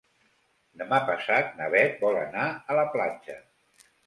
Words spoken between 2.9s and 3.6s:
platja.